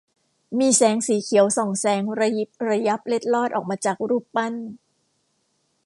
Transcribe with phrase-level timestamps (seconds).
[0.59, 4.53] มีแสงสีเขียวส่องแสงระยิบระยับเล็ดลอดออกมาจากรูปปั้น